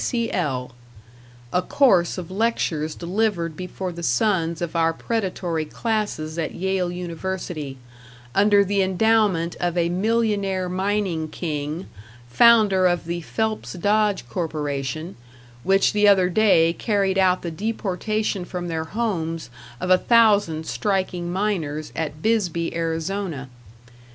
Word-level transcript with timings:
D., 0.01 0.03
D.C.L. 0.03 0.71
a 1.53 1.61
course 1.61 2.17
of 2.17 2.31
lectures 2.31 2.95
delivered 2.95 3.55
before 3.55 3.91
the 3.91 4.01
sons 4.01 4.59
of 4.59 4.75
our 4.75 4.93
predatory 4.93 5.63
classes 5.63 6.39
at 6.39 6.55
Yale 6.55 6.91
University, 6.91 7.77
under 8.33 8.65
the 8.65 8.81
endowment 8.81 9.55
of 9.59 9.77
a 9.77 9.89
millionaire 9.89 10.67
mining 10.67 11.27
king, 11.27 11.85
founder 12.27 12.87
of 12.87 13.05
the 13.05 13.21
Phelps 13.21 13.73
Dodge 13.73 14.27
corporation, 14.27 15.17
which 15.63 15.93
the 15.93 16.07
other 16.07 16.29
day 16.31 16.73
carried 16.73 17.19
out 17.19 17.43
the 17.43 17.51
deportation 17.51 18.43
from 18.43 18.69
their 18.69 18.85
homes 18.85 19.51
of 19.79 19.91
a 19.91 19.99
thousand 19.99 20.65
striking 20.65 21.31
miners 21.31 21.91
at 21.95 22.23
Bisbee, 22.23 22.75
Arizona. 22.75 23.49